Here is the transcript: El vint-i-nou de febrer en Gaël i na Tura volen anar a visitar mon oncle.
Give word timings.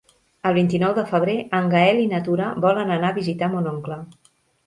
El 0.51 0.53
vint-i-nou 0.57 0.93
de 0.99 1.01
febrer 1.09 1.35
en 1.57 1.67
Gaël 1.73 2.01
i 2.05 2.09
na 2.13 2.21
Tura 2.29 2.47
volen 2.65 2.93
anar 2.97 3.11
a 3.13 3.17
visitar 3.19 3.53
mon 3.57 3.71
oncle. 3.75 3.99